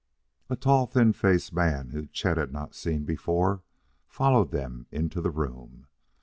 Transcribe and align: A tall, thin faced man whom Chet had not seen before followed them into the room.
A 0.49 0.55
tall, 0.55 0.87
thin 0.87 1.13
faced 1.13 1.53
man 1.53 1.89
whom 1.91 2.09
Chet 2.11 2.35
had 2.35 2.51
not 2.51 2.73
seen 2.73 3.03
before 3.03 3.61
followed 4.07 4.49
them 4.49 4.87
into 4.91 5.21
the 5.21 5.29
room. 5.29 5.85